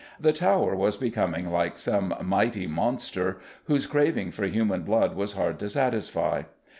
[0.19, 5.59] The Tower was becoming like some mighty monster whose craving for human blood was hard
[5.59, 6.41] to satisfy.